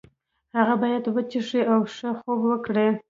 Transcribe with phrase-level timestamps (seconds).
[0.57, 2.87] هغه باید وڅښي او ښه خوب وکړي.